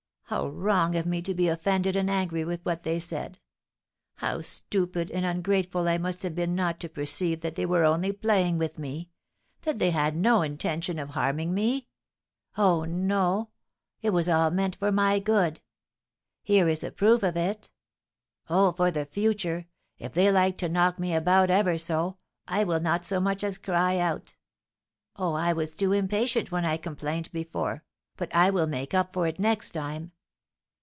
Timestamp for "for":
14.77-14.89, 18.71-18.89, 29.13-29.27